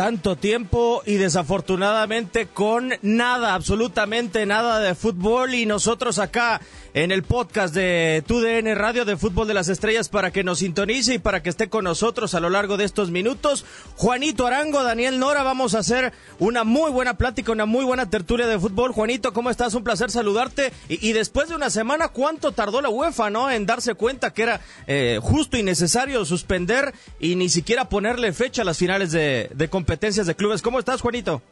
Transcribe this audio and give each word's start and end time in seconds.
Tanto 0.00 0.34
tiempo 0.34 0.89
y 1.06 1.14
desafortunadamente 1.14 2.46
con 2.46 2.92
nada, 3.02 3.54
absolutamente 3.54 4.46
nada 4.46 4.80
de 4.80 4.94
fútbol 4.94 5.54
y 5.54 5.66
nosotros 5.66 6.18
acá 6.18 6.60
en 6.94 7.12
el 7.12 7.22
podcast 7.22 7.74
de 7.74 8.24
TUDN 8.26 8.74
Radio 8.74 9.04
de 9.04 9.16
Fútbol 9.16 9.46
de 9.46 9.54
las 9.54 9.68
Estrellas 9.68 10.08
para 10.08 10.32
que 10.32 10.42
nos 10.42 10.58
sintonice 10.58 11.14
y 11.14 11.18
para 11.18 11.42
que 11.42 11.50
esté 11.50 11.68
con 11.68 11.84
nosotros 11.84 12.34
a 12.34 12.40
lo 12.40 12.50
largo 12.50 12.76
de 12.76 12.84
estos 12.84 13.10
minutos. 13.10 13.64
Juanito 13.96 14.46
Arango, 14.46 14.82
Daniel 14.82 15.18
Nora, 15.18 15.42
vamos 15.42 15.74
a 15.74 15.80
hacer 15.80 16.12
una 16.38 16.64
muy 16.64 16.90
buena 16.90 17.16
plática, 17.16 17.52
una 17.52 17.66
muy 17.66 17.84
buena 17.84 18.10
tertulia 18.10 18.46
de 18.46 18.58
fútbol. 18.58 18.92
Juanito, 18.92 19.32
¿cómo 19.32 19.50
estás? 19.50 19.74
Un 19.74 19.84
placer 19.84 20.10
saludarte. 20.10 20.72
Y, 20.88 21.12
después 21.12 21.48
de 21.48 21.54
una 21.54 21.70
semana, 21.70 22.08
¿cuánto 22.08 22.52
tardó 22.52 22.80
la 22.80 22.88
UEFA, 22.88 23.30
no? 23.30 23.50
En 23.50 23.66
darse 23.66 23.94
cuenta 23.94 24.32
que 24.32 24.42
era 24.42 24.60
eh, 24.86 25.18
justo 25.22 25.56
y 25.56 25.62
necesario 25.62 26.24
suspender 26.24 26.92
y 27.20 27.36
ni 27.36 27.48
siquiera 27.48 27.88
ponerle 27.88 28.32
fecha 28.32 28.62
a 28.62 28.64
las 28.64 28.78
finales 28.78 29.12
de, 29.12 29.50
de 29.54 29.68
competencias 29.68 30.26
de 30.26 30.34
clubes. 30.34 30.62
¿Cómo 30.62 30.78
estás, 30.78 30.99
Juanito? 31.00 31.42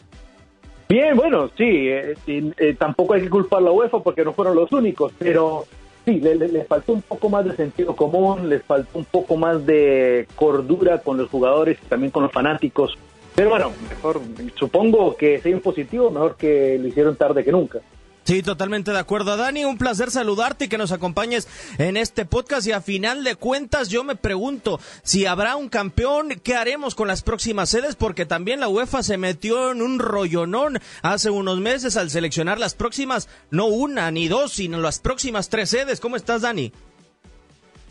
Bien, 0.89 1.17
bueno, 1.17 1.49
sí, 1.57 1.65
eh, 1.67 2.15
eh, 2.27 2.77
tampoco 2.79 3.15
hay 3.15 3.23
que 3.23 3.29
culpar 3.31 3.59
a 3.59 3.63
la 3.65 3.73
UEFA 3.73 4.03
porque 4.03 4.25
no 4.25 4.33
fueron 4.33 4.57
los 4.57 4.73
únicos, 4.73 5.13
pero 5.19 5.67
sí, 6.07 6.19
le- 6.21 6.35
le- 6.37 6.49
les 6.49 6.67
faltó 6.67 6.95
un 6.95 7.03
poco 7.03 7.29
más 7.29 7.45
de 7.45 7.55
sentido 7.57 7.95
común, 7.95 8.49
les 8.49 8.63
faltó 8.63 8.99
un 8.99 9.05
poco 9.05 9.37
más 9.37 9.67
de 9.67 10.27
cordura 10.35 10.99
con 11.03 11.19
los 11.19 11.29
jugadores 11.29 11.79
y 11.83 11.87
también 11.87 12.11
con 12.11 12.23
los 12.23 12.33
fanáticos. 12.33 12.97
Pero 13.35 13.51
bueno, 13.51 13.71
mejor, 13.89 14.21
supongo 14.55 15.15
que 15.17 15.41
un 15.55 15.61
positivo, 15.61 16.11
mejor 16.11 16.37
que 16.37 16.79
lo 16.81 16.89
hicieron 16.89 17.17
tarde 17.17 17.45
que 17.45 17.53
nunca. 17.53 17.81
Sí, 18.29 18.43
totalmente 18.43 18.91
de 18.91 18.99
acuerdo. 18.99 19.39
Dani, 19.39 19.65
un 19.65 19.79
placer 19.79 20.11
saludarte 20.11 20.67
y 20.67 20.69
que 20.69 20.77
nos 20.77 20.93
acompañes 20.93 21.49
en 21.79 21.97
este 21.97 22.27
podcast. 22.27 22.67
Y 22.67 22.73
a 22.73 22.83
final 22.83 23.25
de 23.25 23.37
cuentas, 23.37 23.89
yo 23.89 24.05
me 24.05 24.17
pregunto 24.17 24.81
si 25.03 25.25
habrá 25.25 25.57
un 25.57 25.71
campeón, 25.71 26.35
¿qué 26.45 26.55
haremos 26.55 26.95
con 26.95 27.09
las 27.09 27.23
próximas 27.23 27.71
sedes? 27.71 27.97
Porque 27.97 28.27
también 28.27 28.61
la 28.61 28.69
UEFA 28.69 29.03
se 29.03 29.17
metió 29.17 29.73
en 29.73 29.81
un 29.81 29.99
rollonón 29.99 30.79
hace 31.01 31.31
unos 31.31 31.59
meses 31.61 31.97
al 31.97 32.11
seleccionar 32.11 32.59
las 32.59 32.75
próximas, 32.75 33.31
no 33.51 33.65
una 33.65 34.11
ni 34.11 34.29
dos, 34.29 34.53
sino 34.53 34.77
las 34.77 35.01
próximas 35.01 35.49
tres 35.49 35.71
sedes. 35.71 35.99
¿Cómo 35.99 36.17
estás, 36.17 36.43
Dani? 36.43 36.71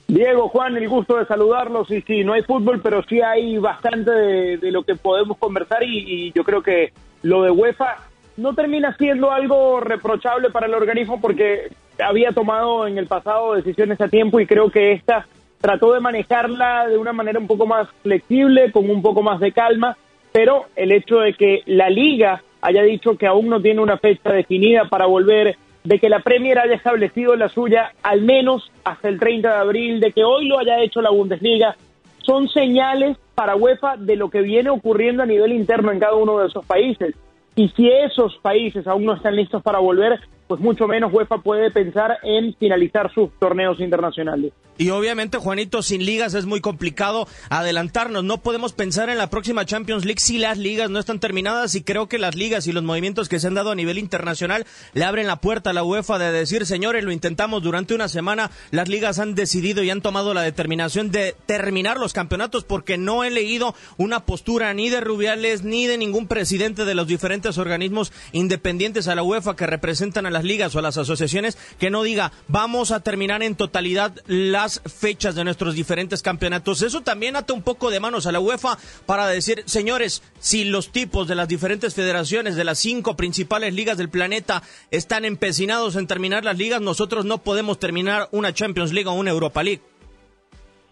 Diego, 0.07 0.49
Juan, 0.49 0.77
el 0.77 0.87
gusto 0.87 1.17
de 1.17 1.25
saludarlos. 1.25 1.89
Y 1.89 2.03
sí, 2.03 2.23
no 2.23 2.33
hay 2.33 2.43
fútbol, 2.43 2.79
pero 2.83 3.01
sí 3.09 3.21
hay 3.21 3.57
bastante 3.57 4.11
de, 4.11 4.71
lo 4.71 4.83
que 4.83 4.93
podemos 4.93 5.39
conversar 5.39 5.81
y 5.81 6.31
yo 6.35 6.43
creo 6.43 6.61
que 6.61 6.93
lo 7.23 7.41
de 7.41 7.49
UEFA 7.49 8.07
no 8.37 8.53
termina 8.53 8.95
siendo 8.97 9.31
algo 9.31 9.79
reprochable 9.79 10.51
para 10.51 10.67
el 10.67 10.75
organismo 10.75 11.19
porque 11.19 11.69
había 11.99 12.31
tomado 12.31 12.87
en 12.87 12.97
el 12.97 13.07
pasado 13.07 13.55
decisiones 13.55 13.99
a 13.99 14.07
tiempo 14.07 14.39
y 14.39 14.45
creo 14.45 14.69
que 14.69 14.93
esta 14.93 15.27
trató 15.59 15.93
de 15.93 15.99
manejarla 15.99 16.87
de 16.87 16.97
una 16.97 17.13
manera 17.13 17.39
un 17.39 17.47
poco 17.47 17.65
más 17.65 17.87
flexible, 18.03 18.71
con 18.71 18.89
un 18.89 19.01
poco 19.01 19.23
más 19.23 19.39
de 19.39 19.51
calma, 19.51 19.97
pero 20.31 20.65
el 20.75 20.91
hecho 20.91 21.17
de 21.19 21.33
que 21.33 21.63
la 21.65 21.89
liga 21.89 22.43
haya 22.61 22.83
dicho 22.83 23.17
que 23.17 23.25
aún 23.25 23.49
no 23.49 23.59
tiene 23.59 23.81
una 23.81 23.97
fecha 23.97 24.31
definida 24.31 24.85
para 24.85 25.07
volver, 25.07 25.57
de 25.83 25.99
que 25.99 26.09
la 26.09 26.19
Premier 26.19 26.59
haya 26.59 26.75
establecido 26.75 27.35
la 27.35 27.49
suya 27.49 27.93
al 28.03 28.21
menos 28.21 28.71
hasta 28.83 29.07
el 29.07 29.19
30 29.19 29.49
de 29.49 29.55
abril, 29.55 29.99
de 29.99 30.11
que 30.11 30.23
hoy 30.23 30.47
lo 30.47 30.59
haya 30.59 30.81
hecho 30.81 31.01
la 31.01 31.09
Bundesliga, 31.09 31.75
son 32.23 32.49
señales 32.49 33.17
para 33.33 33.55
UEFA 33.55 33.95
de 33.97 34.15
lo 34.17 34.29
que 34.29 34.41
viene 34.41 34.69
ocurriendo 34.69 35.23
a 35.23 35.25
nivel 35.25 35.53
interno 35.53 35.91
en 35.91 35.99
cada 35.99 36.15
uno 36.15 36.39
de 36.39 36.47
esos 36.47 36.65
países. 36.65 37.15
Y 37.57 37.69
si 37.69 37.89
esos 37.89 38.37
países 38.37 38.85
aún 38.85 39.05
no 39.05 39.15
están 39.15 39.35
listos 39.35 39.63
para 39.63 39.79
volver, 39.79 40.19
pues 40.47 40.61
mucho 40.61 40.87
menos 40.87 41.13
UEFA 41.13 41.39
puede 41.39 41.71
pensar 41.71 42.17
en 42.23 42.55
finalizar 42.55 43.13
sus 43.13 43.31
torneos 43.39 43.79
internacionales. 43.79 44.53
Y 44.79 44.91
obviamente, 44.91 45.39
Juanito, 45.39 45.81
sin 45.81 46.05
ligas 46.05 46.35
es 46.35 46.45
muy 46.45 46.61
complicado 46.61 47.27
adelantarnos. 47.49 48.23
No 48.23 48.43
podemos 48.43 48.73
pensar 48.73 49.09
en 49.09 49.17
la 49.17 49.29
próxima 49.29 49.65
Champions 49.65 50.05
League 50.05 50.19
si 50.19 50.37
las 50.37 50.59
ligas 50.59 50.91
no 50.91 50.99
están 50.99 51.19
terminadas 51.19 51.73
y 51.73 51.81
creo 51.81 52.07
que 52.07 52.19
las 52.19 52.35
ligas 52.35 52.67
y 52.67 52.71
los 52.71 52.83
movimientos 52.83 53.27
que 53.27 53.39
se 53.39 53.47
han 53.47 53.55
dado 53.55 53.71
a 53.71 53.75
nivel 53.75 53.97
internacional 53.97 54.67
le 54.93 55.03
abren 55.03 55.25
la 55.25 55.37
puerta 55.37 55.71
a 55.71 55.73
la 55.73 55.83
UEFA 55.83 56.19
de 56.19 56.31
decir, 56.31 56.67
señores, 56.67 57.03
lo 57.03 57.11
intentamos 57.11 57.63
durante 57.63 57.95
una 57.95 58.07
semana. 58.07 58.51
Las 58.69 58.87
ligas 58.87 59.17
han 59.17 59.33
decidido 59.33 59.81
y 59.81 59.89
han 59.89 60.01
tomado 60.01 60.35
la 60.35 60.43
determinación 60.43 61.09
de 61.09 61.35
terminar 61.47 61.97
los 61.97 62.13
campeonatos 62.13 62.63
porque 62.63 62.99
no 62.99 63.23
he 63.23 63.31
leído 63.31 63.73
una 63.97 64.25
postura 64.25 64.71
ni 64.75 64.89
de 64.89 65.01
Rubiales 65.01 65.63
ni 65.63 65.87
de 65.87 65.97
ningún 65.97 66.27
presidente 66.27 66.85
de 66.85 66.93
los 66.93 67.07
diferentes 67.07 67.57
organismos 67.57 68.13
independientes 68.31 69.07
a 69.07 69.15
la 69.15 69.23
UEFA 69.23 69.55
que 69.55 69.65
representan 69.65 70.27
a 70.27 70.31
las 70.37 70.43
ligas 70.43 70.75
o 70.75 70.79
a 70.79 70.83
las 70.83 70.97
asociaciones 70.97 71.57
que 71.79 71.89
no 71.89 72.03
diga 72.03 72.31
vamos 72.47 72.91
a 72.91 72.99
terminar 72.99 73.41
en 73.41 73.55
totalidad 73.55 74.13
las 74.27 74.81
fechas 74.81 75.33
de 75.33 75.43
nuestros 75.43 75.73
diferentes 75.73 76.21
campeonatos. 76.21 76.83
Eso 76.83 77.01
también 77.01 77.35
ata 77.35 77.53
un 77.53 77.63
poco 77.63 77.89
de 77.89 77.99
manos 77.99 78.27
a 78.27 78.31
la 78.31 78.39
UEFA 78.39 78.77
para 79.07 79.27
decir, 79.27 79.63
señores, 79.65 80.21
si 80.39 80.63
los 80.63 80.91
tipos 80.91 81.27
de 81.27 81.33
las 81.33 81.47
diferentes 81.47 81.95
federaciones 81.95 82.55
de 82.55 82.63
las 82.63 82.77
cinco 82.77 83.15
principales 83.15 83.73
ligas 83.73 83.97
del 83.97 84.09
planeta 84.09 84.61
están 84.91 85.25
empecinados 85.25 85.95
en 85.95 86.05
terminar 86.05 86.45
las 86.45 86.57
ligas, 86.57 86.81
nosotros 86.81 87.25
no 87.25 87.39
podemos 87.39 87.79
terminar 87.79 88.27
una 88.31 88.53
Champions 88.53 88.93
League 88.93 89.09
o 89.09 89.13
una 89.13 89.31
Europa 89.31 89.63
League. 89.63 89.81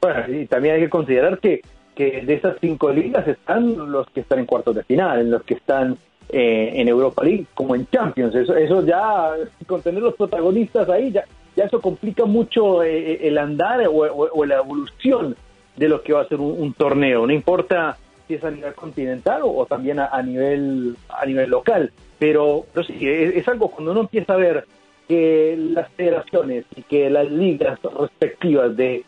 Bueno, 0.02 0.42
y 0.42 0.48
también 0.48 0.76
hay 0.76 0.82
que 0.82 0.90
considerar 0.90 1.40
que, 1.40 1.62
que 1.96 2.22
de 2.22 2.34
esas 2.34 2.58
cinco 2.62 2.92
ligas 2.92 3.28
están 3.28 3.92
los 3.92 4.10
que 4.10 4.22
están 4.22 4.40
en 4.40 4.46
cuartos 4.46 4.76
de 4.76 4.84
final, 4.84 5.20
en 5.20 5.32
los 5.32 5.44
que 5.44 5.54
están 5.54 5.98
eh, 6.30 6.72
en 6.76 6.88
Europa 6.88 7.24
League, 7.24 7.46
como 7.54 7.76
en 7.76 7.88
Champions. 7.88 8.34
Eso, 8.36 8.56
eso 8.56 8.86
ya, 8.86 9.34
con 9.68 9.82
tener 9.82 10.02
los 10.02 10.16
protagonistas 10.16 10.90
ahí, 10.90 11.12
ya, 11.12 11.24
ya 11.56 11.66
eso 11.66 11.80
complica 11.82 12.26
mucho 12.26 12.84
eh, 12.84 13.28
el 13.28 13.38
andar 13.38 13.82
o, 13.88 14.46
la 14.46 14.58
evolución 14.58 15.36
de 15.76 15.90
lo 15.90 16.02
que 16.02 16.14
va 16.14 16.22
a 16.22 16.28
ser 16.28 16.40
un, 16.40 16.74
torneo. 16.74 17.28
No 17.28 17.34
importa 17.34 17.98
si 18.28 18.36
es 18.36 18.44
a 18.44 18.52
nivel 18.52 18.74
continental 18.74 19.42
o, 19.44 19.66
también 19.66 20.00
a, 20.00 20.22
nivel 20.22 20.96
a 21.10 21.26
nivel 21.26 21.50
local. 21.50 21.92
Pero, 22.18 22.66
pero 22.74 22.86
sí, 22.86 22.98
es, 23.02 23.36
es 23.36 23.48
algo 23.48 23.70
cuando 23.70 23.92
uno 23.92 24.02
empieza 24.02 24.34
a 24.34 24.38
ver 24.38 24.66
que 25.08 25.56
las 25.58 25.92
federaciones 25.92 26.66
y 26.76 26.82
que 26.82 27.10
las 27.10 27.30
ligas 27.30 27.80
respectivas 28.00 28.76
de, 28.76 29.04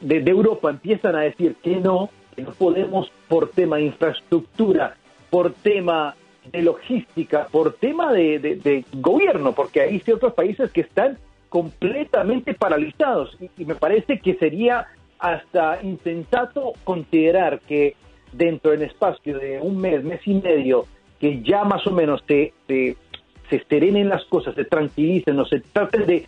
de, 0.00 0.20
de 0.20 0.30
Europa 0.30 0.68
empiezan 0.68 1.16
a 1.16 1.22
decir 1.22 1.56
que 1.62 1.76
no, 1.76 2.10
que 2.36 2.42
no 2.42 2.50
podemos 2.50 3.10
por 3.28 3.48
tema 3.50 3.76
de 3.76 3.84
infraestructura, 3.84 4.96
por 5.30 5.52
tema 5.52 6.14
de 6.52 6.62
logística, 6.62 7.46
por 7.50 7.74
tema 7.74 8.12
de, 8.12 8.38
de- 8.38 8.84
gobierno, 8.94 9.52
porque 9.52 9.80
hay 9.80 10.00
ciertos 10.00 10.34
países 10.34 10.70
que 10.72 10.82
están 10.82 11.18
completamente 11.48 12.54
paralizados 12.54 13.36
y, 13.40 13.50
y 13.62 13.64
me 13.64 13.74
parece 13.74 14.18
que 14.18 14.34
sería 14.34 14.86
hasta 15.18 15.82
insensato 15.82 16.72
considerar 16.84 17.60
que 17.60 17.94
dentro 18.32 18.72
del 18.72 18.82
espacio 18.82 19.38
de 19.38 19.60
un 19.60 19.78
mes, 19.80 20.02
mes 20.04 20.20
y 20.26 20.34
medio, 20.34 20.86
que 21.20 21.40
ya 21.42 21.64
más 21.64 21.86
o 21.86 21.92
menos 21.92 22.22
se, 22.26 22.52
se, 22.66 22.96
se 23.48 23.64
serenen 23.68 24.08
las 24.08 24.24
cosas, 24.24 24.54
se 24.54 24.64
tranquilicen 24.64 25.38
o 25.38 25.46
se 25.46 25.60
traten 25.60 26.06
de 26.06 26.26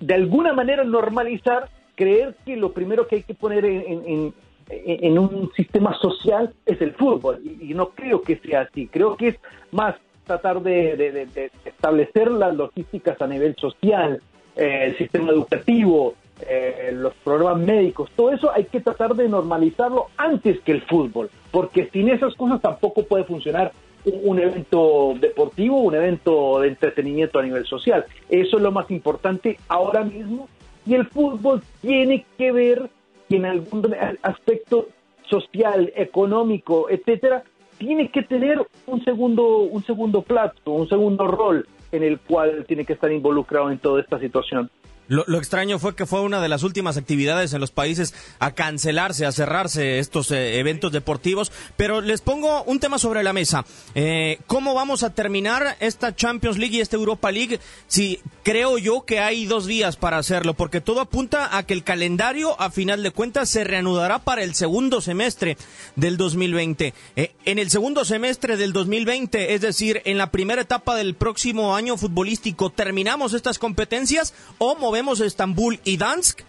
de 0.00 0.14
alguna 0.14 0.52
manera 0.52 0.82
normalizar, 0.82 1.68
creer 1.94 2.34
que 2.44 2.56
lo 2.56 2.72
primero 2.72 3.06
que 3.06 3.16
hay 3.16 3.22
que 3.22 3.34
poner 3.34 3.64
en- 3.64 4.34
en- 4.72 5.04
en 5.04 5.18
un 5.18 5.50
sistema 5.54 5.94
social 5.98 6.52
es 6.66 6.80
el 6.80 6.92
fútbol. 6.92 7.40
Y, 7.60 7.74
no 7.74 7.90
creo 7.90 8.22
que 8.22 8.36
sea 8.36 8.62
así. 8.62 8.86
Creo 8.88 9.16
que 9.16 9.28
es 9.28 9.36
más 9.70 9.96
tratar 10.26 10.62
de, 10.62 11.28
establecer 11.64 12.30
las 12.30 12.54
logísticas 12.54 13.20
a 13.20 13.26
nivel 13.26 13.56
social, 13.56 14.20
eh, 14.56 14.84
el 14.86 14.96
sistema 14.98 15.30
educativo, 15.30 16.14
eh, 16.48 16.90
los 16.94 17.12
programas 17.24 17.66
médicos, 17.66 18.10
todo 18.16 18.32
eso 18.32 18.50
hay 18.52 18.64
que 18.64 18.80
tratar 18.80 19.14
de 19.14 19.28
normalizarlo 19.28 20.06
antes 20.16 20.60
que 20.60 20.72
el 20.72 20.82
fútbol, 20.82 21.30
porque 21.50 21.88
sin 21.92 22.08
esas 22.08 22.34
cosas 22.34 22.60
tampoco 22.60 23.04
puede 23.04 23.24
funcionar 23.24 23.72
un, 24.04 24.20
un 24.24 24.38
evento 24.38 25.14
deportivo, 25.20 25.78
un 25.80 25.94
evento 25.94 26.60
de 26.60 26.68
entretenimiento 26.68 27.38
a 27.38 27.42
nivel 27.42 27.64
social. 27.66 28.04
Eso 28.28 28.56
es 28.56 28.62
lo 28.62 28.72
más 28.72 28.90
importante 28.90 29.58
ahora 29.68 30.02
mismo 30.02 30.48
y 30.86 30.94
el 30.94 31.06
fútbol 31.06 31.62
tiene 31.80 32.24
que 32.38 32.50
ver 32.52 32.90
en 33.36 33.46
algún 33.46 33.94
aspecto 34.22 34.88
social, 35.28 35.92
económico, 35.96 36.90
etcétera, 36.90 37.42
tiene 37.78 38.10
que 38.10 38.22
tener 38.22 38.64
un 38.86 39.02
segundo, 39.04 39.58
un 39.58 39.82
segundo 39.82 40.22
plato, 40.22 40.72
un 40.72 40.88
segundo 40.88 41.26
rol 41.26 41.66
en 41.90 42.02
el 42.02 42.20
cual 42.20 42.64
tiene 42.66 42.84
que 42.84 42.92
estar 42.92 43.10
involucrado 43.10 43.70
en 43.70 43.78
toda 43.78 44.00
esta 44.00 44.18
situación. 44.18 44.70
Lo, 45.08 45.38
extraño 45.38 45.78
fue 45.78 45.94
que 45.94 46.06
fue 46.06 46.20
una 46.20 46.40
de 46.40 46.48
las 46.48 46.62
últimas 46.62 46.96
actividades 46.96 47.52
en 47.52 47.60
los 47.60 47.70
países 47.70 48.14
a 48.38 48.52
cancelarse, 48.52 49.26
a 49.26 49.32
cerrarse 49.32 49.98
estos 49.98 50.30
eh, 50.30 50.58
eventos 50.58 50.92
deportivos. 50.92 51.52
Pero 51.76 52.00
les 52.00 52.20
pongo 52.20 52.62
un 52.64 52.80
tema 52.80 52.98
sobre 52.98 53.22
la 53.22 53.32
mesa. 53.32 53.64
Eh, 53.94 54.38
¿Cómo 54.46 54.74
vamos 54.74 55.02
a 55.02 55.10
terminar 55.10 55.76
esta 55.80 56.14
Champions 56.14 56.58
League 56.58 56.76
y 56.76 56.80
esta 56.80 56.96
Europa 56.96 57.30
League? 57.30 57.60
Si 57.88 58.20
creo 58.42 58.78
yo 58.78 59.04
que 59.04 59.20
hay 59.20 59.46
dos 59.46 59.66
días 59.66 59.96
para 59.96 60.18
hacerlo, 60.18 60.54
porque 60.54 60.80
todo 60.80 61.00
apunta 61.00 61.56
a 61.56 61.64
que 61.64 61.74
el 61.74 61.84
calendario, 61.84 62.60
a 62.60 62.70
final 62.70 63.02
de 63.02 63.10
cuentas, 63.10 63.48
se 63.48 63.64
reanudará 63.64 64.20
para 64.20 64.42
el 64.42 64.54
segundo 64.54 65.00
semestre 65.00 65.56
del 65.96 66.16
2020. 66.16 66.94
Eh, 67.16 67.32
en 67.44 67.58
el 67.58 67.70
segundo 67.70 68.04
semestre 68.04 68.56
del 68.56 68.72
2020, 68.72 69.54
es 69.54 69.60
decir, 69.60 70.00
en 70.04 70.16
la 70.18 70.30
primera 70.30 70.62
etapa 70.62 70.96
del 70.96 71.14
próximo 71.14 71.76
año 71.76 71.96
futbolístico, 71.96 72.70
¿terminamos 72.70 73.34
estas 73.34 73.58
competencias 73.58 74.32
o 74.58 74.76
movemos 74.92 75.20
Estambul 75.20 75.80
y 75.84 75.96
Dansk 75.96 76.40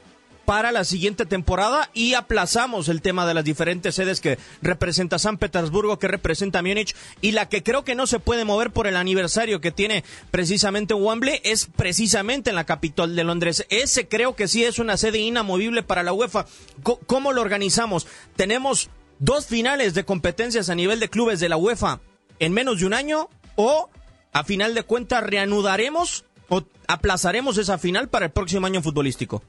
para 0.43 0.73
la 0.73 0.83
siguiente 0.83 1.25
temporada 1.25 1.89
y 1.93 2.15
aplazamos 2.15 2.89
el 2.89 3.01
tema 3.01 3.25
de 3.25 3.33
las 3.33 3.45
diferentes 3.45 3.95
sedes 3.95 4.19
que 4.19 4.37
representa 4.61 5.17
San 5.17 5.37
Petersburgo, 5.37 5.97
que 5.97 6.09
representa 6.09 6.61
Múnich 6.61 6.93
y 7.21 7.31
la 7.31 7.47
que 7.47 7.63
creo 7.63 7.85
que 7.85 7.95
no 7.95 8.05
se 8.05 8.19
puede 8.19 8.43
mover 8.43 8.71
por 8.71 8.85
el 8.85 8.97
aniversario 8.97 9.61
que 9.61 9.71
tiene 9.71 10.03
precisamente 10.29 10.93
Wembley 10.93 11.39
es 11.45 11.67
precisamente 11.73 12.49
en 12.49 12.57
la 12.57 12.65
capital 12.65 13.15
de 13.15 13.23
Londres. 13.23 13.65
Ese 13.69 14.09
creo 14.09 14.35
que 14.35 14.49
sí 14.49 14.65
es 14.65 14.77
una 14.77 14.97
sede 14.97 15.19
inamovible 15.19 15.81
para 15.81 16.03
la 16.03 16.11
UEFA. 16.11 16.45
¿Cómo 17.07 17.31
lo 17.31 17.39
organizamos? 17.39 18.07
Tenemos 18.35 18.89
dos 19.19 19.45
finales 19.45 19.93
de 19.93 20.03
competencias 20.03 20.67
a 20.67 20.75
nivel 20.75 20.99
de 20.99 21.09
clubes 21.09 21.39
de 21.39 21.47
la 21.47 21.55
UEFA 21.55 22.01
en 22.39 22.51
menos 22.51 22.81
de 22.81 22.87
un 22.87 22.93
año 22.93 23.29
o 23.55 23.89
a 24.33 24.43
final 24.43 24.73
de 24.73 24.83
cuentas 24.83 25.23
reanudaremos 25.23 26.25
aplazaremos 26.87 27.57
esa 27.57 27.77
final 27.77 28.09
para 28.09 28.25
el 28.25 28.31
próximo 28.31 28.67
año 28.67 28.81
futbolístico? 28.81 29.41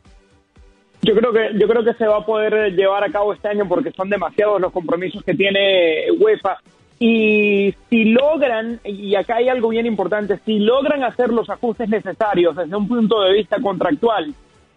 Yo 1.03 1.15
creo 1.15 1.33
que 1.33 1.59
yo 1.59 1.69
creo 1.69 1.85
que 1.85 1.95
se 1.95 2.07
va 2.07 2.19
a 2.19 2.27
poder 2.27 2.75
llevar 2.75 3.05
a 3.05 3.11
cabo 3.11 3.35
este 3.35 3.49
año 3.49 3.69
porque 3.69 3.91
son 3.93 4.09
demasiados 4.09 4.61
los 4.61 4.73
compromisos 4.73 5.23
que 5.23 5.35
tiene 5.35 6.11
UEFA 6.19 6.59
y 6.99 7.75
si 7.91 8.05
logran 8.05 8.81
y 8.85 9.15
acá 9.15 9.37
hay 9.37 9.49
algo 9.49 9.69
bien 9.69 9.85
importante, 9.85 10.41
si 10.47 10.59
logran 10.61 11.05
hacer 11.05 11.31
los 11.31 11.51
ajustes 11.51 11.89
necesarios 11.89 12.57
desde 12.57 12.75
un 12.75 12.89
punto 12.89 13.21
de 13.21 13.35
vista 13.35 13.61
contractual 13.61 14.33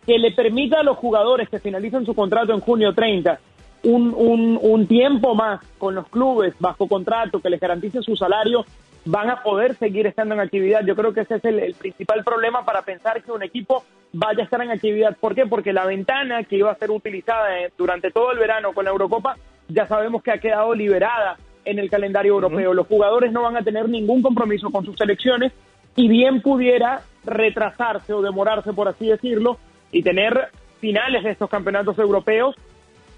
que 0.06 0.18
le 0.18 0.32
permita 0.32 0.80
a 0.80 0.84
los 0.84 0.98
jugadores 0.98 1.48
que 1.50 1.60
finalicen 1.60 2.06
su 2.06 2.14
contrato 2.14 2.54
en 2.54 2.60
junio 2.60 2.94
30 2.94 3.40
un, 3.84 4.14
un, 4.16 4.60
un 4.62 4.88
tiempo 4.88 5.36
más 5.36 5.62
con 5.78 5.96
los 5.96 6.08
clubes 6.10 6.54
bajo 6.60 6.88
contrato 6.88 7.40
que 7.40 7.50
les 7.50 7.60
garantice 7.60 8.02
su 8.02 8.16
salario, 8.16 8.66
van 9.08 9.30
a 9.30 9.42
poder 9.42 9.76
seguir 9.76 10.06
estando 10.06 10.36
en 10.36 10.42
actividad. 10.42 10.86
Yo 10.86 10.96
creo 10.96 11.14
que 11.14 11.22
ese 11.22 11.36
es 11.36 11.46
el, 11.46 11.74
principal 11.76 12.24
problema 12.24 12.66
para 12.66 12.82
pensar 12.82 13.24
que 13.24 13.32
un 13.32 13.42
equipo 13.42 13.84
vaya 14.12 14.42
a 14.42 14.44
estar 14.44 14.62
en 14.62 14.72
actividad. 14.72 15.16
¿Por 15.18 15.34
qué? 15.34 15.46
Porque 15.46 15.74
la 15.74 15.86
ventana 15.86 16.44
que 16.44 16.58
iba 16.58 16.72
a 16.72 16.76
ser 16.76 16.92
utilizada 16.92 17.60
eh, 17.60 17.72
durante 17.78 18.12
todo 18.12 18.32
el 18.32 18.40
verano 18.40 18.74
con 18.74 18.86
la 18.86 18.92
Eurocopa 18.92 19.38
ya 19.70 19.88
sabemos 19.88 20.24
que 20.24 20.32
ha 20.32 20.40
quedado 20.40 20.74
liberada 20.74 21.38
en 21.66 21.80
el 21.80 21.90
calendario 21.90 22.34
europeo. 22.34 22.74
Los 22.74 22.88
jugadores 22.88 23.32
no 23.32 23.44
van 23.44 23.58
a 23.58 23.64
tener 23.64 23.90
ningún 23.90 24.22
compromiso 24.22 24.70
con 24.70 24.86
sus 24.86 24.96
selecciones 24.96 25.52
y 25.96 26.08
bien 26.08 26.42
pudiera 26.42 27.02
retrasarse 27.26 28.14
o 28.14 28.22
demorarse, 28.22 28.72
por 28.74 28.88
así 28.88 29.08
decirlo, 29.08 29.58
y 29.92 30.04
tener 30.04 30.50
finales 30.80 31.24
de 31.24 31.32
estos 31.32 31.50
campeonatos 31.50 31.98
europeos 31.98 32.56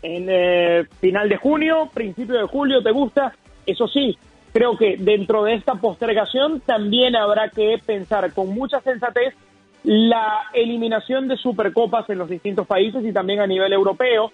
en 0.01 0.27
eh, 0.29 0.85
final 0.99 1.29
de 1.29 1.37
junio, 1.37 1.89
principio 1.93 2.35
de 2.35 2.47
julio, 2.47 2.81
¿te 2.81 2.91
gusta? 2.91 3.33
Eso 3.65 3.87
sí, 3.87 4.17
creo 4.53 4.77
que 4.77 4.97
dentro 4.97 5.43
de 5.43 5.55
esta 5.55 5.75
postergación 5.75 6.61
también 6.61 7.15
habrá 7.15 7.49
que 7.49 7.77
pensar 7.85 8.33
con 8.33 8.49
mucha 8.49 8.81
sensatez 8.81 9.33
la 9.83 10.45
eliminación 10.53 11.27
de 11.27 11.37
supercopas 11.37 12.09
en 12.09 12.17
los 12.17 12.29
distintos 12.29 12.67
países 12.67 13.03
y 13.05 13.13
también 13.13 13.39
a 13.39 13.47
nivel 13.47 13.71
europeo. 13.73 14.31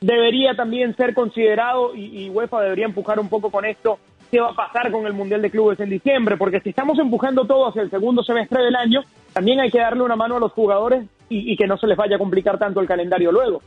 Debería 0.00 0.54
también 0.54 0.96
ser 0.96 1.14
considerado, 1.14 1.94
y, 1.94 2.24
y 2.24 2.30
UEFA 2.30 2.62
debería 2.62 2.86
empujar 2.86 3.20
un 3.20 3.28
poco 3.28 3.50
con 3.50 3.64
esto, 3.64 3.98
qué 4.30 4.40
va 4.40 4.50
a 4.50 4.54
pasar 4.54 4.90
con 4.90 5.06
el 5.06 5.12
Mundial 5.12 5.42
de 5.42 5.50
Clubes 5.50 5.80
en 5.80 5.90
diciembre, 5.90 6.36
porque 6.36 6.60
si 6.60 6.70
estamos 6.70 6.98
empujando 6.98 7.44
todo 7.44 7.68
hacia 7.68 7.82
el 7.82 7.90
segundo 7.90 8.22
semestre 8.22 8.62
del 8.62 8.76
año, 8.76 9.02
también 9.32 9.60
hay 9.60 9.70
que 9.70 9.78
darle 9.78 10.02
una 10.02 10.16
mano 10.16 10.36
a 10.36 10.40
los 10.40 10.52
jugadores 10.52 11.04
y, 11.28 11.52
y 11.52 11.56
que 11.56 11.66
no 11.66 11.76
se 11.76 11.86
les 11.86 11.96
vaya 11.96 12.16
a 12.16 12.18
complicar 12.18 12.58
tanto 12.58 12.80
el 12.80 12.86
calendario 12.86 13.30
luego. 13.32 13.60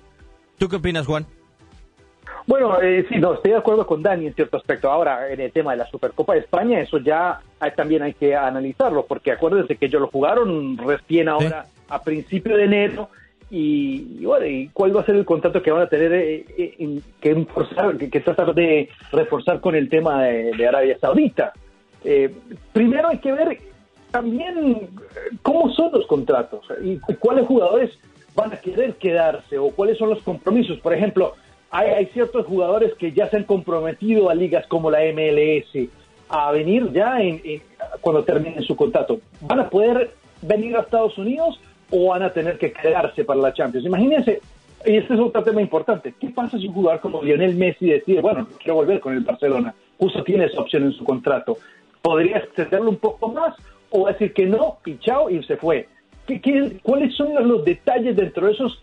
¿Tú 0.58 0.68
qué 0.68 0.78
opinas, 0.78 1.06
Juan? 1.06 1.26
Bueno, 2.46 2.82
eh, 2.82 3.06
sí, 3.08 3.20
no, 3.20 3.36
estoy 3.36 3.52
de 3.52 3.58
acuerdo 3.58 3.88
con 3.88 4.04
Dani 4.04 4.28
en 4.28 4.34
cierto 4.34 4.58
aspecto. 4.58 4.92
Ahora, 4.92 5.32
en 5.32 5.40
el 5.40 5.52
tema 5.52 5.72
de 5.72 5.78
la 5.78 5.88
Supercopa 5.88 6.34
de 6.34 6.40
España, 6.40 6.80
eso 6.80 6.98
ya 6.98 7.40
también 7.76 8.02
hay 8.02 8.14
que 8.14 8.36
analizarlo, 8.36 9.06
porque 9.06 9.32
acuérdense 9.32 9.78
que 9.78 9.86
ellos 9.86 10.02
lo 10.02 10.08
jugaron 10.08 10.78
recién 10.78 11.30
ahora 11.30 11.66
a 11.88 12.02
principio 12.02 12.58
de 12.58 12.66
enero. 12.66 13.10
Y, 13.50 14.26
bueno, 14.26 14.46
¿y 14.46 14.70
cuál 14.74 14.96
va 14.96 15.02
a 15.02 15.06
ser 15.06 15.16
el 15.16 15.26
contrato 15.26 15.62
que 15.62 15.72
van 15.72 15.84
a 15.84 15.88
tener 15.88 16.12
eh, 16.12 16.46
eh, 16.58 17.02
que, 17.22 18.10
que, 18.10 18.20
tratar 18.20 18.54
de 18.54 18.90
reforzar 19.12 19.62
con 19.62 19.76
el 19.76 19.90
tema 19.90 20.24
de, 20.24 20.68
Arabia 20.68 20.98
Saudita? 21.00 21.54
primero 22.74 23.08
hay 23.08 23.20
que 23.20 23.32
ver 23.32 23.58
también 24.12 24.90
cómo 25.42 25.72
son 25.74 25.94
los 25.94 26.06
contratos 26.06 26.66
y 26.84 26.98
cuáles 27.16 27.48
jugadores 27.48 27.92
van 28.36 28.52
a 28.52 28.58
querer 28.58 28.96
quedarse 28.96 29.58
o 29.58 29.70
cuáles 29.70 29.98
son 29.98 30.10
los 30.10 30.22
compromisos. 30.22 30.80
Por 30.80 30.94
ejemplo, 30.94 31.36
hay, 31.74 32.06
ciertos 32.08 32.46
jugadores 32.46 32.94
que 32.94 33.12
ya 33.12 33.28
se 33.30 33.38
han 33.38 33.46
comprometido 33.46 34.30
a 34.30 34.36
ligas 34.36 34.68
como 34.68 34.92
la 34.92 35.00
MLS 35.12 35.90
a 36.30 36.52
venir 36.52 36.92
ya 36.94 37.20
en, 37.20 37.42
cuando 38.00 38.24
terminen 38.24 38.62
su 38.64 38.76
contrato. 38.76 39.20
¿Van 39.42 39.60
a 39.60 39.70
poder 39.70 40.12
venir 40.44 40.76
a 40.76 40.82
Estados 40.82 41.18
Unidos 41.18 41.60
o 41.90 42.10
van 42.10 42.22
a 42.22 42.32
tener 42.32 42.60
que 42.60 42.72
quedarse 42.72 43.26
para 43.26 43.40
la 43.40 43.54
Champions? 43.54 43.88
Imagínense, 43.88 44.40
y 44.86 44.98
este 44.98 45.16
es 45.16 45.20
otro 45.20 45.44
tema 45.44 45.62
importante, 45.62 46.14
¿qué 46.20 46.30
pasa 46.30 46.60
si 46.60 46.68
un 46.68 46.76
jugador 46.76 47.02
como 47.02 47.24
Lionel 47.24 47.56
Messi 47.56 47.88
decide, 47.88 48.22
bueno, 48.22 48.48
quiero 48.60 48.76
volver 48.76 49.00
con 49.00 49.14
el 49.14 49.22
Barcelona? 49.22 49.74
Justo 49.98 50.24
tiene 50.24 50.46
esa 50.46 50.62
opción 50.62 50.84
en 50.84 50.92
su 50.92 51.04
contrato. 51.04 51.58
¿Podría 52.04 52.38
extenderlo 52.38 52.90
un 52.92 52.98
poco 52.98 53.30
más 53.30 53.56
o 53.90 54.08
decir 54.08 54.32
que 54.34 54.46
no 54.46 54.78
y 54.86 54.92
y 54.92 55.44
se 55.44 55.58
fue? 55.58 55.88
¿Qué, 56.28 56.78
cuáles 56.84 57.16
son 57.16 57.34
los 57.48 57.66
detalles 57.66 58.16
dentro 58.16 58.46
de 58.46 58.54
esos 58.54 58.83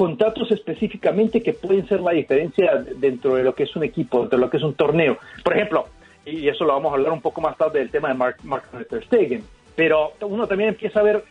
contratos 0.00 0.50
específicamente 0.50 1.42
que 1.42 1.52
pueden 1.52 1.86
ser 1.86 2.00
la 2.00 2.12
diferencia 2.12 2.82
dentro 2.96 3.34
de 3.34 3.42
lo 3.42 3.54
que 3.54 3.64
es 3.64 3.76
un 3.76 3.84
equipo, 3.84 4.20
dentro 4.20 4.38
de 4.38 4.44
lo 4.46 4.50
que 4.50 4.56
es 4.56 4.62
un 4.62 4.72
torneo. 4.72 5.18
Por 5.44 5.54
ejemplo, 5.54 5.88
y 6.24 6.48
eso 6.48 6.64
lo 6.64 6.72
vamos 6.72 6.90
a 6.90 6.94
hablar 6.94 7.12
un 7.12 7.20
poco 7.20 7.42
más 7.42 7.54
tarde 7.58 7.80
del 7.80 7.90
tema 7.90 8.08
de 8.08 8.14
Mark, 8.14 8.36
Mark 8.42 8.64
Stegen, 9.04 9.44
pero 9.76 10.12
uno 10.22 10.46
también 10.46 10.70
empieza 10.70 11.00
a 11.00 11.02
ver 11.02 11.22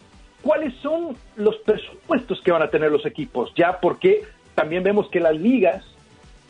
cuáles 0.43 0.75
son 0.83 1.17
los 1.35 1.57
presupuestos 1.65 2.39
que 2.41 2.51
van 2.51 2.61
a 2.61 2.69
tener 2.69 2.91
los 2.91 3.07
equipos, 3.07 3.51
ya 3.55 3.79
porque 3.79 4.21
también 4.53 4.83
vemos 4.83 5.09
que 5.09 5.19
las 5.19 5.35
ligas, 5.35 5.83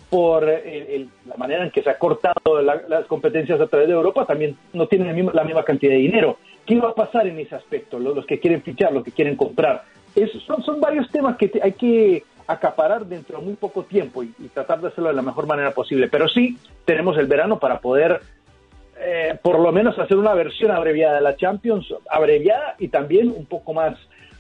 por 0.09 0.45
la 0.45 1.37
manera 1.37 1.63
en 1.63 1.71
que 1.71 1.83
se 1.83 1.89
ha 1.89 1.97
cortado 1.97 2.61
las 2.61 3.05
competencias 3.05 3.61
a 3.61 3.67
través 3.67 3.87
de 3.87 3.93
Europa, 3.93 4.25
también 4.25 4.57
no 4.73 4.87
tienen 4.87 5.07
la 5.33 5.43
misma, 5.45 5.63
cantidad 5.63 5.93
de 5.93 5.99
dinero. 5.99 6.37
¿Qué 6.65 6.77
va 6.81 6.89
a 6.89 6.95
pasar 6.95 7.27
en 7.27 7.39
ese 7.39 7.55
aspecto? 7.55 7.97
los 7.97 8.25
que 8.25 8.41
quieren 8.41 8.61
fichar, 8.61 8.91
los 8.91 9.05
que 9.05 9.13
quieren 9.13 9.37
comprar 9.37 9.85
son, 10.45 10.63
son 10.63 10.79
varios 10.79 11.09
temas 11.11 11.37
que 11.37 11.51
hay 11.61 11.73
que 11.73 12.23
acaparar 12.49 13.05
dentro 13.05 13.39
de 13.39 13.45
muy 13.45 13.53
poco 13.53 13.83
tiempo 13.83 14.23
y, 14.23 14.29
tratar 14.53 14.81
de 14.81 14.87
hacerlo 14.87 15.09
de 15.09 15.15
la 15.15 15.21
mejor 15.21 15.45
manera 15.45 15.71
posible. 15.71 16.07
Pero 16.07 16.27
sí 16.27 16.57
tenemos 16.83 17.17
el 17.17 17.27
verano 17.27 17.59
para 17.59 17.79
poder 17.79 18.21
eh, 18.99 19.37
por 19.41 19.59
lo 19.59 19.71
menos 19.71 19.97
hacer 19.99 20.17
una 20.17 20.33
versión 20.33 20.71
abreviada 20.71 21.15
de 21.15 21.21
la 21.21 21.35
Champions, 21.35 21.93
abreviada 22.09 22.75
y 22.79 22.87
también 22.87 23.29
un 23.29 23.45
poco 23.45 23.73
más 23.73 23.95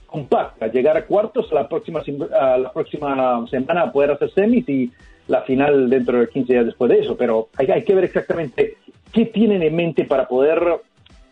compacta, 0.07 0.67
llegar 0.67 0.97
a 0.97 1.05
cuartos 1.05 1.51
la 1.51 1.69
próxima, 1.69 2.01
a 2.33 2.57
la 2.57 2.73
próxima 2.73 3.45
semana 3.47 3.91
poder 3.91 4.11
hacer 4.11 4.31
semis 4.33 4.67
y 4.67 4.91
la 5.27 5.43
final 5.43 5.87
dentro 5.87 6.19
de 6.19 6.27
15 6.27 6.51
días 6.51 6.65
después 6.65 6.89
de 6.89 6.99
eso, 7.01 7.15
pero 7.15 7.49
hay, 7.55 7.67
hay 7.67 7.83
que 7.83 7.93
ver 7.93 8.05
exactamente 8.05 8.77
qué 9.13 9.25
tienen 9.27 9.61
en 9.61 9.75
mente 9.75 10.05
para 10.05 10.27
poder 10.27 10.81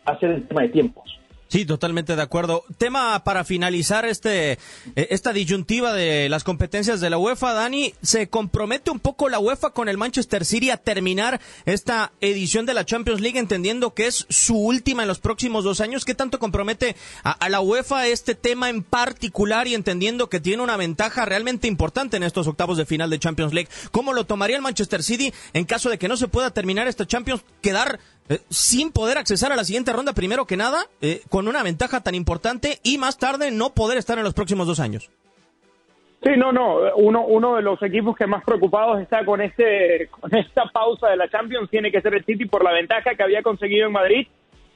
hacer 0.05 0.29
el 0.29 0.47
tema 0.47 0.61
de 0.61 0.69
tiempos. 0.69 1.19
Sí, 1.49 1.65
totalmente 1.65 2.15
de 2.15 2.21
acuerdo. 2.21 2.65
Tema 2.77 3.23
para 3.23 3.45
finalizar 3.45 4.05
este 4.05 4.53
eh, 4.95 5.07
esta 5.11 5.31
disyuntiva 5.31 5.93
de 5.93 6.27
las 6.27 6.43
competencias 6.43 6.99
de 6.99 7.09
la 7.09 7.17
UEFA, 7.17 7.53
Dani, 7.53 7.93
se 8.01 8.27
compromete 8.27 8.91
un 8.91 8.99
poco 8.99 9.29
la 9.29 9.39
UEFA 9.39 9.69
con 9.69 9.87
el 9.87 9.97
Manchester 9.97 10.43
City 10.43 10.71
a 10.71 10.77
terminar 10.77 11.39
esta 11.65 12.11
edición 12.19 12.65
de 12.65 12.73
la 12.73 12.85
Champions 12.85 13.21
League, 13.21 13.39
entendiendo 13.39 13.93
que 13.93 14.07
es 14.07 14.25
su 14.29 14.57
última 14.57 15.03
en 15.03 15.07
los 15.07 15.19
próximos 15.19 15.63
dos 15.63 15.79
años. 15.79 16.03
¿Qué 16.03 16.15
tanto 16.15 16.37
compromete 16.37 16.97
a, 17.23 17.47
la 17.47 17.61
UEFA 17.61 18.07
este 18.07 18.35
tema 18.35 18.69
en 18.69 18.83
particular 18.83 19.67
y 19.67 19.75
entendiendo 19.75 20.29
que 20.29 20.41
tiene 20.41 20.63
una 20.63 20.75
ventaja 20.75 21.23
realmente 21.23 21.67
importante 21.67 22.17
en 22.17 22.23
estos 22.23 22.47
octavos 22.47 22.77
de 22.77 22.85
final 22.85 23.09
de 23.09 23.19
Champions 23.19 23.53
League? 23.53 23.69
¿Cómo 23.91 24.13
lo 24.13 24.25
tomaría 24.25 24.57
el 24.57 24.61
Manchester 24.61 25.01
City 25.01 25.33
en 25.53 25.63
caso 25.63 25.89
de 25.89 25.97
que 25.97 26.09
no 26.09 26.17
se 26.17 26.27
pueda 26.27 26.51
terminar 26.51 26.87
esta 26.87 27.07
Champions, 27.07 27.43
quedar 27.61 27.99
eh, 28.29 28.39
sin 28.49 28.91
poder 28.91 29.17
accesar 29.17 29.51
a 29.51 29.55
la 29.55 29.63
siguiente 29.63 29.93
ronda 29.93 30.13
primero 30.13 30.45
que 30.45 30.57
nada, 30.57 30.85
eh, 31.01 31.21
con 31.29 31.47
una 31.47 31.63
ventaja 31.63 32.01
tan 32.01 32.15
importante 32.15 32.79
y 32.83 32.97
más 32.97 33.17
tarde 33.17 33.51
no 33.51 33.73
poder 33.73 33.97
estar 33.97 34.17
en 34.17 34.23
los 34.23 34.33
próximos 34.33 34.67
dos 34.67 34.79
años. 34.79 35.09
Sí, 36.23 36.31
no, 36.35 36.51
no. 36.51 36.79
Uno, 36.95 37.25
uno 37.25 37.55
de 37.55 37.61
los 37.61 37.81
equipos 37.83 38.15
que 38.15 38.25
más 38.25 38.43
preocupados 38.43 38.99
está 38.99 39.23
con 39.23 39.41
este, 39.41 40.07
con 40.09 40.35
esta 40.35 40.65
pausa 40.65 41.09
de 41.09 41.17
la 41.17 41.29
Champions 41.29 41.69
tiene 41.69 41.91
que 41.91 42.01
ser 42.01 42.15
el 42.15 42.25
City 42.25 42.45
por 42.45 42.63
la 42.63 42.73
ventaja 42.73 43.15
que 43.15 43.23
había 43.23 43.43
conseguido 43.43 43.85
en 43.85 43.93
Madrid 43.93 44.27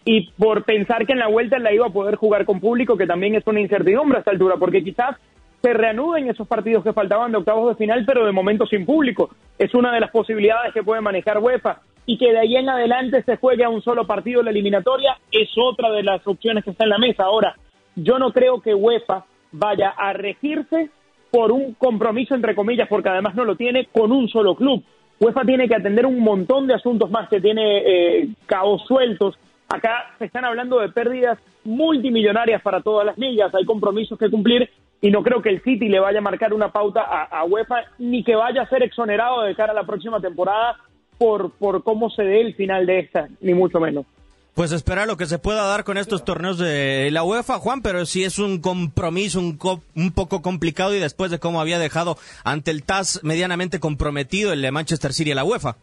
y 0.06 0.32
por 0.32 0.64
pensar 0.64 1.06
que 1.06 1.14
en 1.14 1.20
la 1.20 1.28
vuelta 1.28 1.60
la 1.60 1.74
iba 1.74 1.88
a 1.88 1.92
poder 1.92 2.16
jugar 2.16 2.46
con 2.46 2.60
público, 2.60 2.98
que 2.98 3.08
también 3.08 3.36
es 3.36 3.46
una 3.46 3.60
incertidumbre 3.60 4.18
a 4.18 4.20
esta 4.20 4.32
altura, 4.32 4.56
porque 4.58 4.84
quizás 4.84 5.18
se 5.62 5.74
reanuden 5.74 6.30
esos 6.30 6.48
partidos 6.48 6.84
que 6.84 6.94
faltaban 6.94 7.32
de 7.32 7.38
octavos 7.38 7.70
de 7.70 7.76
final, 7.76 8.04
pero 8.06 8.26
de 8.26 8.32
momento 8.32 8.66
sin 8.66 8.86
público. 8.86 9.30
Es 9.60 9.74
una 9.76 9.94
de 9.94 10.00
las 10.00 10.10
posibilidades 10.10 10.74
que 10.74 10.84
puede 10.84 11.02
manejar 11.02 11.38
UEFA. 11.38 11.82
Y 12.06 12.18
que 12.18 12.32
de 12.32 12.40
ahí 12.40 12.56
en 12.56 12.70
adelante 12.70 13.24
se 13.24 13.38
juegue 13.38 13.64
a 13.64 13.70
un 13.70 13.82
solo 13.82 14.08
partido 14.08 14.42
la 14.42 14.52
eliminatoria 14.52 15.18
es 15.32 15.50
otra 15.58 15.92
de 15.92 16.04
las 16.04 16.26
opciones 16.28 16.64
que 16.64 16.72
está 16.72 16.86
en 16.86 16.90
la 16.90 16.98
mesa. 16.98 17.24
Ahora, 17.24 17.56
yo 17.96 18.18
no 18.20 18.32
creo 18.32 18.62
que 18.62 18.74
UEFA 18.74 19.26
vaya 19.52 19.90
a 19.90 20.14
regirse 20.14 20.90
por 21.30 21.52
un 21.52 21.74
compromiso, 21.76 22.36
entre 22.36 22.56
comillas, 22.56 22.88
porque 22.90 23.10
además 23.10 23.36
no 23.36 23.46
lo 23.46 23.56
tiene, 23.56 23.88
con 23.92 24.12
un 24.12 24.28
solo 24.28 24.56
club. 24.56 24.84
UEFA 25.20 25.44
tiene 25.46 25.68
que 25.68 25.76
atender 25.76 26.06
un 26.06 26.20
montón 26.20 26.68
de 26.68 26.74
asuntos 26.74 27.10
más 27.10 27.30
que 27.30 27.40
tiene 27.40 27.78
eh, 27.78 28.30
cabos 28.48 28.84
sueltos. 28.88 29.38
Acá 29.70 30.14
se 30.20 30.26
están 30.26 30.44
hablando 30.44 30.80
de 30.80 30.90
pérdidas 30.90 31.38
multimillonarias 31.64 32.62
para 32.62 32.82
todas 32.82 33.06
las 33.06 33.18
ligas, 33.18 33.54
hay 33.54 33.66
compromisos 33.66 34.18
que 34.18 34.30
cumplir 34.30 34.70
y 35.00 35.10
no 35.10 35.24
creo 35.24 35.42
que 35.42 35.50
el 35.50 35.62
City 35.62 35.90
le 35.90 36.00
vaya 36.00 36.20
a 36.20 36.24
marcar 36.24 36.54
una 36.54 36.72
pauta 36.72 37.02
a, 37.02 37.44
UEFA 37.46 37.84
ni 38.00 38.24
que 38.24 38.36
vaya 38.36 38.64
a 38.64 38.70
ser 38.70 38.84
exonerado 38.84 39.42
de 39.42 39.56
cara 39.56 39.72
a 39.72 39.76
la 39.76 39.84
próxima 39.84 40.20
temporada 40.20 40.78
por, 41.22 41.52
por 41.52 41.84
cómo 41.84 42.10
se 42.10 42.24
dé 42.24 42.42
el 42.42 42.56
final 42.56 42.88
de 42.88 42.98
esta, 42.98 43.30
ni 43.42 43.54
mucho 43.54 43.80
menos. 43.80 44.08
Pues 44.56 44.72
espera 44.72 45.06
lo 45.06 45.18
que 45.18 45.28
se 45.28 45.38
pueda 45.38 45.68
dar 45.68 45.84
con 45.84 46.00
estos 46.00 46.26
torneos 46.26 46.58
de 46.58 47.10
la 47.12 47.24
UEFA, 47.24 47.60
Juan, 47.60 47.84
pero 47.84 48.08
sí 48.08 48.24
es 48.24 48.40
un 48.40 48.60
compromiso 48.60 49.40
un, 49.40 49.60
un 49.96 50.12
poco 50.14 50.42
complicado 50.42 50.96
y 50.96 51.00
después 51.00 51.30
de 51.30 51.38
cómo 51.38 51.62
había 51.62 51.78
dejado 51.78 52.18
ante 52.44 52.72
el 52.72 52.82
TAS 52.82 53.20
medianamente 53.24 53.80
comprometido 53.80 54.52
el 54.52 54.64
de 54.64 54.72
Manchester 54.72 55.14
City 55.14 55.34
a 55.34 55.36
la 55.36 55.44
UEFA. 55.44 55.76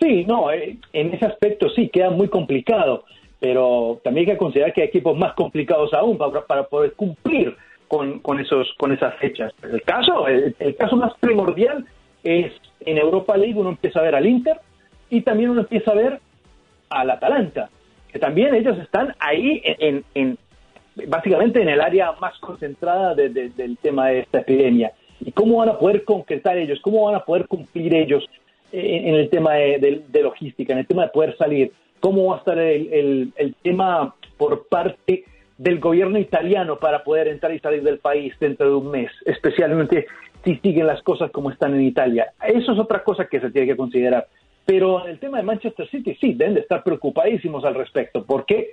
Sí, 0.00 0.24
no, 0.24 0.50
eh, 0.50 0.76
en 0.94 1.14
ese 1.14 1.26
aspecto 1.26 1.68
sí, 1.70 1.88
queda 1.88 2.10
muy 2.10 2.26
complicado, 2.26 3.04
pero 3.38 4.00
también 4.02 4.28
hay 4.28 4.32
que 4.34 4.38
considerar 4.38 4.72
que 4.72 4.82
hay 4.82 4.88
equipos 4.88 5.16
más 5.16 5.34
complicados 5.34 5.94
aún 5.94 6.18
para, 6.18 6.44
para 6.44 6.64
poder 6.64 6.94
cumplir 6.94 7.56
con, 7.86 8.18
con, 8.18 8.40
esos, 8.40 8.66
con 8.78 8.90
esas 8.90 9.14
fechas. 9.20 9.52
El 9.62 9.82
caso, 9.82 10.26
el, 10.26 10.74
caso 10.76 10.96
más 10.96 11.12
primordial 11.20 11.86
es 12.22 12.52
en 12.80 12.98
Europa 12.98 13.36
League 13.36 13.58
uno 13.58 13.70
empieza 13.70 14.00
a 14.00 14.02
ver 14.02 14.14
al 14.14 14.26
Inter 14.26 14.58
y 15.08 15.22
también 15.22 15.50
uno 15.50 15.60
empieza 15.62 15.90
a 15.90 15.94
ver 15.94 16.20
al 16.88 17.10
Atalanta, 17.10 17.70
que 18.12 18.18
también 18.18 18.54
ellos 18.54 18.78
están 18.78 19.14
ahí 19.18 19.62
en, 19.64 20.04
en 20.14 20.38
básicamente 21.08 21.62
en 21.62 21.68
el 21.68 21.80
área 21.80 22.12
más 22.20 22.38
concentrada 22.38 23.14
del 23.14 23.78
tema 23.80 24.08
de 24.08 24.20
esta 24.20 24.40
epidemia. 24.40 24.92
¿Y 25.20 25.32
cómo 25.32 25.58
van 25.58 25.68
a 25.68 25.78
poder 25.78 26.04
concretar 26.04 26.56
ellos? 26.56 26.80
¿Cómo 26.80 27.04
van 27.04 27.14
a 27.14 27.24
poder 27.24 27.46
cumplir 27.46 27.94
ellos 27.94 28.24
en, 28.72 29.14
el 29.14 29.28
tema 29.28 29.54
de, 29.54 30.02
logística, 30.22 30.72
en 30.72 30.80
el 30.80 30.86
tema 30.86 31.02
de 31.02 31.08
poder 31.08 31.36
salir? 31.36 31.72
¿Cómo 32.00 32.26
va 32.26 32.36
a 32.36 32.38
estar 32.38 32.58
el, 32.58 33.32
el 33.36 33.54
tema 33.62 34.14
por 34.38 34.66
parte 34.68 35.24
del 35.58 35.78
gobierno 35.78 36.18
italiano 36.18 36.78
para 36.78 37.04
poder 37.04 37.28
entrar 37.28 37.52
y 37.54 37.58
salir 37.58 37.82
del 37.82 37.98
país 37.98 38.32
dentro 38.40 38.66
de 38.66 38.76
un 38.76 38.90
mes, 38.90 39.10
especialmente 39.26 40.06
si 40.44 40.56
siguen 40.56 40.86
las 40.86 41.02
cosas 41.02 41.30
como 41.30 41.50
están 41.50 41.74
en 41.74 41.82
Italia. 41.82 42.32
Eso 42.42 42.72
es 42.72 42.78
otra 42.78 43.02
cosa 43.02 43.26
que 43.26 43.40
se 43.40 43.50
tiene 43.50 43.68
que 43.68 43.76
considerar. 43.76 44.26
Pero 44.64 45.04
en 45.04 45.12
el 45.12 45.18
tema 45.18 45.38
de 45.38 45.42
Manchester 45.42 45.88
City 45.88 46.16
sí, 46.20 46.34
deben 46.34 46.54
de 46.54 46.60
estar 46.60 46.82
preocupadísimos 46.82 47.64
al 47.64 47.74
respecto, 47.74 48.24
porque 48.24 48.70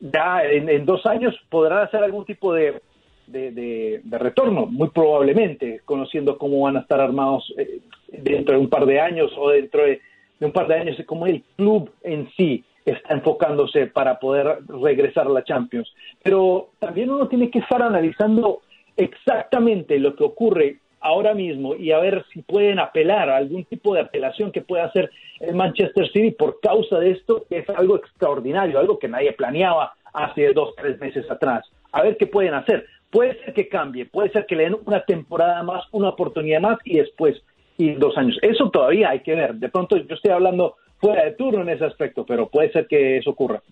ya 0.00 0.42
en, 0.42 0.84
dos 0.84 1.06
años 1.06 1.34
podrán 1.48 1.84
hacer 1.84 2.02
algún 2.02 2.24
tipo 2.24 2.52
de, 2.52 2.80
de, 3.26 4.02
retorno, 4.10 4.66
muy 4.66 4.88
probablemente, 4.88 5.80
conociendo 5.84 6.36
cómo 6.38 6.60
van 6.62 6.76
a 6.76 6.80
estar 6.80 7.00
armados 7.00 7.52
eh, 7.56 7.78
dentro 8.08 8.56
de 8.56 8.60
un 8.60 8.68
par 8.68 8.84
de 8.84 9.00
años 9.00 9.30
o 9.38 9.50
dentro 9.50 9.84
de, 9.84 10.00
un 10.40 10.50
par 10.50 10.66
de 10.66 10.74
años, 10.74 10.96
como 11.06 11.26
el 11.26 11.44
club 11.56 11.88
en 12.02 12.28
sí 12.36 12.64
está 12.84 13.14
enfocándose 13.14 13.86
para 13.86 14.18
poder 14.18 14.58
regresar 14.66 15.28
a 15.28 15.30
la 15.30 15.44
Champions. 15.44 15.88
Pero 16.20 16.70
también 16.80 17.10
uno 17.10 17.28
tiene 17.28 17.48
que 17.48 17.60
estar 17.60 17.80
analizando 17.80 18.62
exactamente 18.96 20.00
lo 20.00 20.16
que 20.16 20.24
ocurre 20.24 20.78
ahora 21.02 21.34
mismo 21.34 21.74
y 21.74 21.92
a 21.92 21.98
ver 21.98 22.24
si 22.32 22.42
pueden 22.42 22.78
apelar 22.78 23.28
a 23.28 23.36
algún 23.36 23.64
tipo 23.64 23.94
de 23.94 24.00
apelación 24.00 24.52
que 24.52 24.62
pueda 24.62 24.84
hacer 24.84 25.10
el 25.40 25.54
Manchester 25.54 26.10
City 26.12 26.30
por 26.30 26.60
causa 26.60 26.98
de 26.98 27.10
esto, 27.10 27.44
que 27.48 27.58
es 27.58 27.68
algo 27.70 27.96
extraordinario, 27.96 28.78
algo 28.78 28.98
que 28.98 29.08
nadie 29.08 29.32
planeaba 29.32 29.94
hace 30.12 30.52
dos, 30.52 30.74
tres 30.76 30.98
meses 31.00 31.28
atrás. 31.30 31.64
A 31.90 32.02
ver 32.02 32.16
qué 32.16 32.26
pueden 32.26 32.54
hacer. 32.54 32.86
Puede 33.10 33.38
ser 33.44 33.52
que 33.52 33.68
cambie, 33.68 34.06
puede 34.06 34.30
ser 34.30 34.46
que 34.46 34.56
le 34.56 34.64
den 34.64 34.76
una 34.86 35.04
temporada 35.04 35.62
más, 35.62 35.84
una 35.92 36.10
oportunidad 36.10 36.60
más 36.60 36.78
y 36.84 36.98
después 36.98 37.36
y 37.76 37.92
dos 37.94 38.16
años. 38.16 38.38
Eso 38.40 38.70
todavía 38.70 39.10
hay 39.10 39.20
que 39.20 39.34
ver. 39.34 39.54
De 39.54 39.68
pronto 39.68 39.96
yo 39.96 40.14
estoy 40.14 40.30
hablando 40.30 40.76
fuera 40.98 41.24
de 41.24 41.32
turno 41.32 41.62
en 41.62 41.68
ese 41.68 41.84
aspecto, 41.84 42.24
pero 42.24 42.48
puede 42.48 42.72
ser 42.72 42.86
que 42.86 43.18
eso 43.18 43.30
ocurra. 43.30 43.62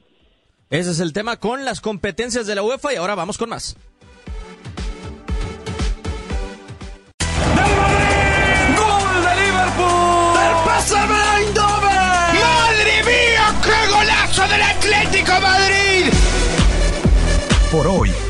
Ese 0.69 0.91
es 0.91 1.01
el 1.01 1.13
tema 1.13 1.39
con 1.39 1.65
las 1.65 1.81
competencias 1.81 2.47
de 2.47 2.55
la 2.55 2.63
UEFA 2.63 2.93
y 2.93 2.97
ahora 2.97 3.15
vamos 3.15 3.39
con 3.39 3.49
más. 3.49 3.77